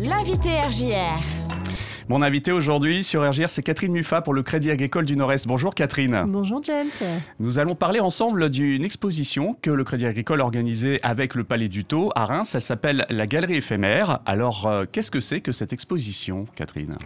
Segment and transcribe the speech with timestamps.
[0.00, 1.20] L'invité RJR.
[2.08, 5.48] Mon invité aujourd'hui sur RGR, c'est Catherine Muffat pour le Crédit Agricole du Nord-Est.
[5.48, 6.22] Bonjour Catherine.
[6.28, 6.90] Bonjour James.
[7.40, 11.68] Nous allons parler ensemble d'une exposition que le Crédit Agricole a organisée avec le Palais
[11.68, 12.54] du Taux à Reims.
[12.54, 14.20] Elle s'appelle la Galerie éphémère.
[14.24, 16.96] Alors, euh, qu'est-ce que c'est que cette exposition, Catherine?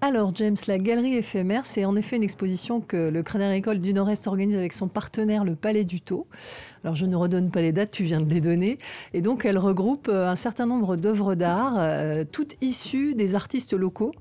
[0.00, 3.92] Alors James, la galerie éphémère, c'est en effet une exposition que le Crédit Agricole du
[3.92, 6.28] Nord-Est organise avec son partenaire, le Palais du Taux.
[6.84, 8.78] Alors je ne redonne pas les dates, tu viens de les donner.
[9.12, 13.72] Et donc elle regroupe euh, un certain nombre d'œuvres d'art, euh, toutes issues des artistes
[13.72, 14.12] locaux.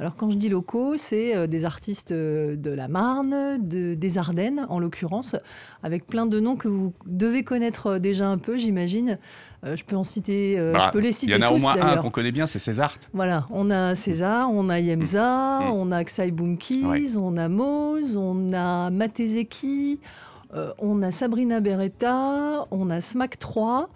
[0.00, 4.78] Alors quand je dis locaux, c'est euh, des artistes de la Marne, des Ardennes en
[4.78, 5.36] l'occurrence,
[5.82, 9.18] avec plein de noms que vous devez connaître déjà un peu, j'imagine.
[9.62, 11.80] je peux en citer, je bah, peux les citer Il y en a au moins
[11.80, 12.94] un qu'on connaît bien, c'est César.
[13.12, 15.72] Voilà, on a César, on a Yemza, mm.
[15.72, 20.00] on a Xai Bunkiz, on a Mose, on a Matezeki,
[20.54, 23.88] euh, on a Sabrina Beretta, on a Smack 3.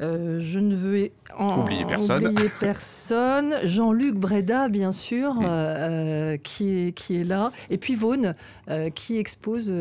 [0.00, 2.34] Euh, je ne veux oublier personne.
[2.60, 3.54] personne.
[3.64, 7.50] Jean-Luc Breda, bien sûr, euh, qui, est, qui est là.
[7.70, 8.34] Et puis Vaughan,
[8.94, 9.72] qui expose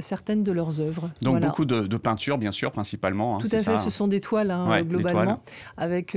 [0.00, 1.10] certaines de leurs œuvres.
[1.22, 3.36] Donc beaucoup de, peintures, bien sûr, principalement.
[3.36, 5.42] Hein, Tout à fait, ce sont des toiles, hein, globalement,
[5.76, 6.16] avec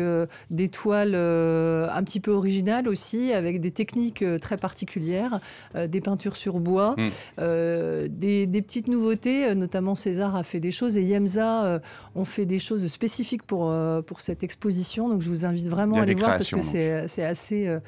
[0.49, 5.39] des toiles un petit peu originales aussi, avec des techniques très particulières,
[5.75, 8.07] des peintures sur bois, mm.
[8.07, 11.81] des, des, petites nouveautés, notamment César a fait des choses et Yemza
[12.15, 15.09] ont fait des choses spécifiques pour, euh, pour cette exposition.
[15.09, 17.79] Donc je vous invite vraiment à aller voir parce que c'est assez, euh,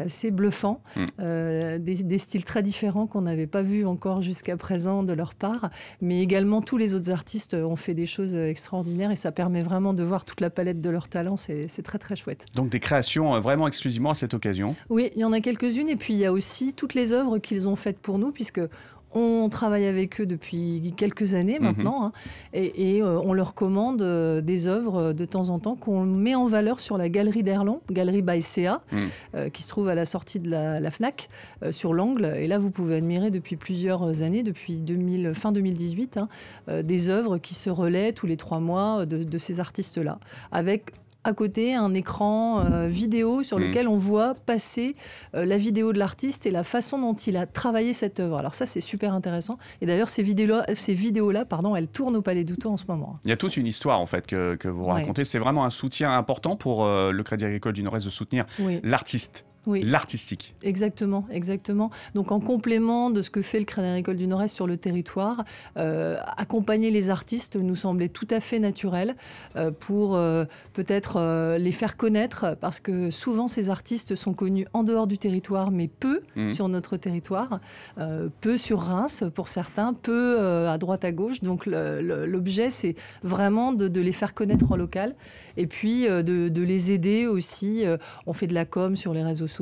[0.00, 0.82] assez bluffant.
[0.96, 1.04] Hmm.
[1.20, 5.70] Euh, des, styles très différents qu'on n'avait pas vus encore jusqu'à présent de leur part.
[6.00, 9.94] Mais également tous les autres artistes ont fait des choses extraordinaires et ça permet vraiment
[9.94, 11.36] de voir toute la palette de leurs talents.
[11.36, 12.46] C'est très très chouette.
[12.54, 15.96] Donc des créations vraiment exclusivement à cette occasion Oui, il y en a quelques-unes et
[15.96, 18.60] puis il y a aussi toutes les œuvres qu'ils ont faites pour nous puisque
[19.14, 21.64] on travaille avec eux depuis quelques années mhm.
[21.64, 22.12] maintenant hein,
[22.52, 26.46] et, euh, on leur commande euh, des œuvres de temps en temps qu'on met en
[26.46, 28.98] valeur sur la galerie d'Erlon, galerie by CA, mhm.
[29.34, 31.28] euh, qui se trouve à la sortie de la, FNAC
[31.70, 32.24] sur l'angle.
[32.36, 36.28] Et là, vous pouvez admirer depuis plusieurs années, depuis 2000, fin 2018, hein,
[36.82, 40.18] des œuvres qui se relaient tous les trois mois de, de ces artistes-là,
[40.50, 40.92] avec
[41.28, 43.62] à côté un écran euh, vidéo sur mm.
[43.62, 44.96] lequel on voit passer
[45.34, 48.38] euh, la vidéo de l'artiste et la façon dont il a travaillé cette œuvre.
[48.38, 49.58] Alors ça, c'est super intéressant.
[49.82, 50.96] Et d'ailleurs, ces vidéos-là, ces
[51.48, 53.12] pardon, elles tournent au Palais d'Outo en ce moment.
[53.24, 55.24] Il y a toute une histoire en fait que, vous racontez.
[55.24, 58.46] C'est vraiment un soutien important pour euh, le Crédit Agricole du Nord-Est de soutenir
[58.82, 60.54] l'artiste l'artistique.
[60.62, 61.90] Exactement, exactement.
[62.14, 65.44] Donc en complément de ce que fait le Crédit Agricole du Nord-Est sur le territoire,
[65.76, 69.14] euh, accompagner les artistes nous semblait tout à fait naturel
[69.56, 74.82] euh, pour euh, peut-être les faire connaître, parce que souvent ces artistes sont connus en
[74.82, 76.48] dehors du territoire, mais peu mmh.
[76.48, 77.60] sur notre territoire,
[78.40, 81.40] peu sur Reims pour certains, peu à droite à gauche.
[81.40, 85.14] Donc l'objet, c'est vraiment de, les faire connaître en local,
[85.56, 87.84] et puis de, de les aider aussi.
[88.26, 89.57] on fait de la com sur les réseaux sociaux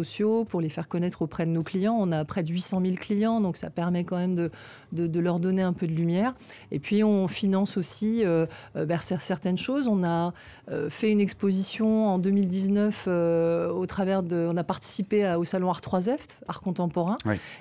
[0.49, 1.97] pour les faire connaître auprès de nos clients.
[1.99, 4.51] On a près de 800 000 clients, donc ça permet quand même de,
[4.93, 6.35] de, leur donner un peu de lumière.
[6.71, 8.47] Et puis on finance aussi euh,
[8.77, 8.87] euh
[9.19, 9.89] certaines choses.
[9.89, 10.33] On a
[10.71, 14.49] euh, fait une exposition en 2019 euh, au travers de...
[14.51, 16.19] On a participé au salon Art 3F,
[16.49, 17.17] Art contemporain,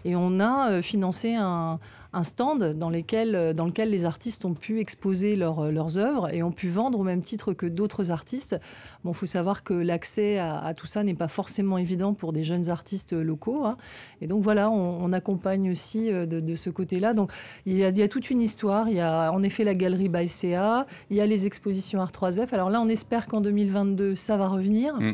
[0.06, 1.80] et on a financé un
[2.16, 6.52] un stand dans, lesquels, dans lequel les artistes ont pu exposer leurs œuvres et ont
[6.52, 8.60] pu vendre au même titre que d'autres artistes.
[9.04, 12.44] Bon, il faut savoir que l'accès à, tout ça n'est pas forcément évident pour des
[12.44, 13.66] jeunes artistes locaux.
[13.66, 13.78] Hein.
[14.22, 17.14] Et donc voilà, on, accompagne aussi euh, de, ce côté-là.
[17.14, 17.32] Donc
[17.66, 18.90] il y, a, toute une histoire.
[18.90, 22.54] Il y a en effet la galerie CA, il y a les expositions Art 3F.
[22.54, 24.96] Alors là, on espère qu'en 2022, ça va revenir.
[25.00, 25.14] Mm.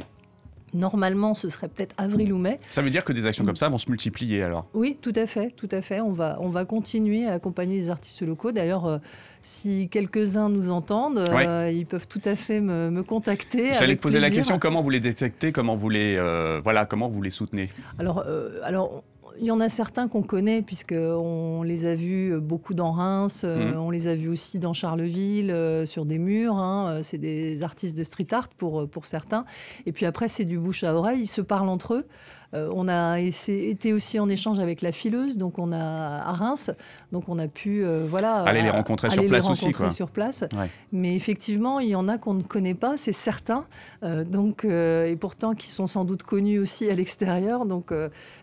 [0.74, 2.58] Normalement, ce serait peut-être avril ou mai.
[2.70, 4.68] Ça veut dire que des actions comme ça vont se multiplier alors?
[4.74, 6.02] Oui, tout à fait, tout à fait.
[6.02, 8.52] On va, on va continuer à accompagner les artistes locaux.
[8.52, 8.98] D'ailleurs, euh,
[9.44, 13.74] si quelques-uns nous entendent, euh, ils peuvent tout à fait me, me contacter.
[13.74, 17.08] J'allais te poser la question comment vous les détectez, comment vous les, euh, voilà, comment
[17.08, 17.70] vous les soutenez?
[18.00, 18.24] Alors,
[18.64, 19.04] alors
[19.40, 23.74] il y en a certains qu'on connaît, puisqu'on les a vus beaucoup dans Reims, euh,
[23.74, 23.78] mmh.
[23.80, 26.58] on les a vus aussi dans Charleville, euh, sur des murs.
[26.58, 29.46] Hein, euh, c'est des artistes de street art pour, pour certains.
[29.86, 32.06] Et puis après, c'est du bouche à oreille, ils se parlent entre eux.
[32.54, 36.72] Euh, on a été aussi en échange avec la fileuse, donc on a à Reims,
[37.12, 40.44] donc on a pu euh, voilà aller les rencontrer sur place aussi sur place.
[40.92, 43.66] Mais effectivement, il y en a qu'on ne connaît pas, c'est certain.
[44.04, 47.66] Euh, donc et pourtant qui sont sans doute connus aussi à l'extérieur.
[47.66, 47.94] Donc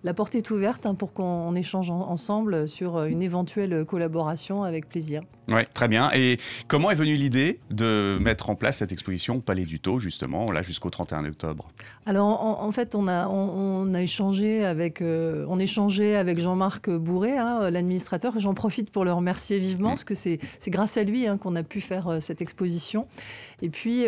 [0.05, 5.23] la porte est ouverte hein, pour qu'on échange ensemble sur une éventuelle collaboration avec plaisir.
[5.49, 6.11] Oui, très bien.
[6.15, 10.53] Et comment est venue l'idée de mettre en place cette exposition Palais du Taux, justement,
[10.53, 11.71] là jusqu'au 31 octobre?
[12.05, 17.37] Alors, en, fait, on a, on, a échangé avec, euh, on échangeait avec Jean-Marc Bourré,
[17.37, 21.39] hein, l'administrateur, j'en profite pour le remercier vivement, parce que c'est grâce à lui hein,
[21.39, 23.07] qu'on a pu faire euh, cette exposition.
[23.61, 24.07] Et puis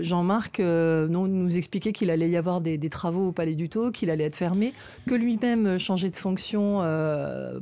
[0.00, 4.24] Jean-Marc nous expliquait qu'il allait y avoir des, travaux au Palais du Taux, qu'il allait
[4.24, 4.74] être fermé,
[5.06, 6.82] que lui-même changeait de fonction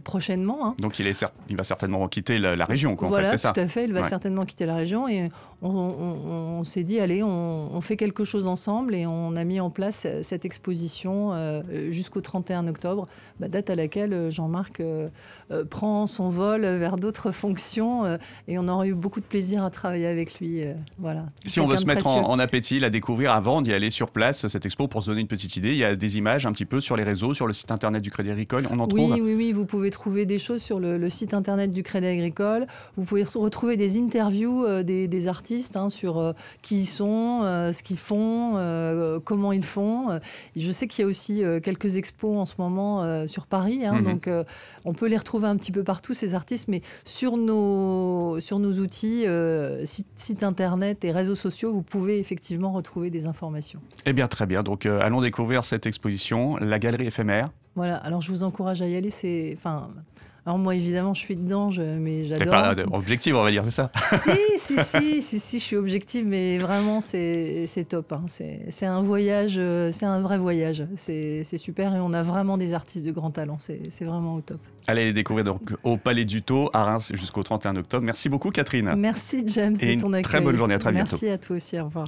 [0.03, 0.67] prochainement.
[0.67, 0.75] Hein.
[0.81, 3.69] Donc il, est il va certainement quitter la, région, quoi, voilà, en fait, tout à
[3.69, 3.85] fait.
[3.85, 5.29] Il va certainement quitter la région et
[5.63, 10.07] on, s'est dit, allez, on, fait quelque chose ensemble et on a mis en place
[10.23, 13.07] cette exposition euh, jusqu'au 31 octobre,
[13.41, 15.09] bah, date à laquelle euh, Jean-Marc euh,
[15.71, 18.17] prend son vol vers d'autres fonctions
[18.49, 20.63] et on aura eu beaucoup de plaisir à travailler avec lui.
[20.99, 21.27] voilà.
[21.45, 24.67] Si on veut se mettre en, appétit, la découvrir avant d'y aller sur place, cette
[24.67, 26.81] expo, pour se donner une petite idée, il y a des images un petit peu
[26.81, 29.35] sur les réseaux, sur le site internet du Crédit Agricole, on en oui, trouve Oui,
[29.35, 32.67] oui, vous pouvez trouver des choses sur le, site internet du Crédit Agricole,
[32.97, 37.41] vous pouvez retrouver des interviews des, artistes hein, sur qui ils sont,
[37.73, 40.21] ce qu'ils font, comment ils font.
[40.55, 41.26] je sais qu'il y a aussi
[41.63, 43.85] quelques expos en ce moment euh, sur Paris.
[43.85, 44.05] Hein, mhm.
[44.05, 44.45] Donc, euh,
[44.85, 48.73] on peut les retrouver un petit peu partout, ces artistes, mais sur nos, sur nos
[48.75, 53.81] outils, euh, sites internet et réseaux sociaux, vous pouvez effectivement retrouver des informations.
[54.05, 54.63] Eh bien, très bien.
[54.63, 57.51] Donc, allons découvrir cette exposition, la galerie éphémère.
[57.75, 57.97] Voilà.
[57.97, 59.11] Alors, je vous encourage à y aller.
[59.11, 59.91] C'est, enfin,
[60.47, 62.51] alors moi, évidemment, je suis dedans, mais j'adore.
[62.51, 66.25] pas objective, on va dire, c'est ça si, si, si, si, si, je suis objective,
[66.25, 68.13] mais vraiment, c'est top.
[68.13, 68.23] Hein.
[68.29, 70.87] C'est un voyage, euh, c'est un vrai voyage.
[70.95, 73.59] C'est super et on a vraiment des artistes de grand talent.
[73.59, 74.61] C'est vraiment au top.
[74.87, 78.05] Allez découvrir donc au Palais du Taux à Reims jusqu'au 31 octobre.
[78.05, 78.95] Merci beaucoup, Catherine.
[78.97, 80.23] Merci, James, et de ton accueil.
[80.23, 81.11] Très bonne journée, à très bientôt.
[81.11, 82.07] Merci à toi aussi, au revoir.